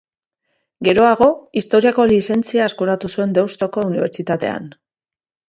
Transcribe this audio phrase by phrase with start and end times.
[0.87, 1.27] Geroago,
[1.61, 4.69] Historiako lizentzia eskuratu zuen Deustuko Unibertsitatean.